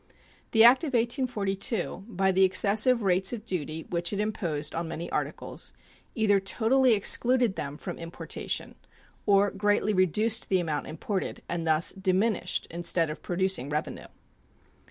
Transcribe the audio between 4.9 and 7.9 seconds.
articles, either totally excluded them